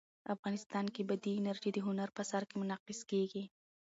[0.35, 3.43] افغانستان کې بادي انرژي د هنر په اثار کې منعکس کېږي.